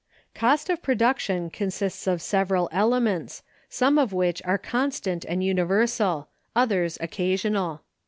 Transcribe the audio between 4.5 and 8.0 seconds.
constant and universal, others occasional.